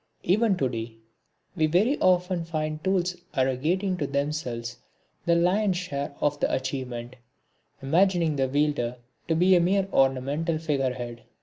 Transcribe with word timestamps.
Even 0.23 0.57
to 0.57 0.67
day 0.67 0.95
we 1.55 1.67
very 1.67 1.95
often 1.99 2.43
find 2.43 2.79
the 2.79 2.85
tools 2.85 3.15
arrogating 3.35 3.97
to 3.97 4.07
themselves 4.07 4.79
the 5.27 5.35
lion's 5.35 5.77
share 5.77 6.15
of 6.19 6.39
the 6.39 6.51
achievement, 6.51 7.17
imagining 7.83 8.35
the 8.35 8.49
wielder 8.49 8.97
to 9.27 9.35
be 9.35 9.55
a 9.55 9.59
mere 9.59 9.87
ornamental 9.93 10.57
figurehead. 10.57 11.21